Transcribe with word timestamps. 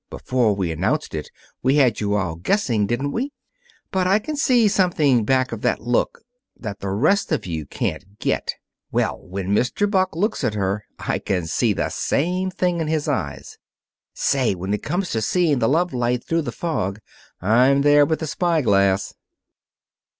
Before 0.09 0.55
we 0.55 0.71
announced 0.71 1.13
it, 1.13 1.29
we 1.61 1.75
had 1.75 1.99
you 1.99 2.15
all 2.15 2.33
guessing, 2.35 2.87
didn't 2.87 3.11
we? 3.11 3.31
But 3.91 4.07
I 4.07 4.17
can 4.17 4.35
see 4.35 4.67
something 4.67 5.25
back 5.25 5.51
of 5.51 5.61
that 5.61 5.79
look 5.79 6.23
that 6.57 6.79
the 6.79 6.89
rest 6.89 7.31
of 7.31 7.45
you 7.45 7.67
can't 7.67 8.17
get. 8.17 8.55
Well, 8.91 9.19
when 9.21 9.49
Mr. 9.53 9.87
Buck 9.87 10.15
looks 10.15 10.43
at 10.43 10.55
her, 10.55 10.85
I 10.97 11.19
can 11.19 11.45
see 11.45 11.71
the 11.71 11.89
same 11.89 12.49
thing 12.49 12.79
in 12.81 12.87
his 12.87 13.07
eyes. 13.07 13.59
Say, 14.11 14.55
when 14.55 14.73
it 14.73 14.81
comes 14.81 15.11
to 15.11 15.21
seeing 15.21 15.59
the 15.59 15.69
love 15.69 15.93
light 15.93 16.23
through 16.25 16.41
the 16.41 16.51
fog, 16.51 16.97
I'm 17.39 17.83
there 17.83 18.03
with 18.03 18.21
the 18.21 18.25
spy 18.27 18.61
glass." 18.63 19.13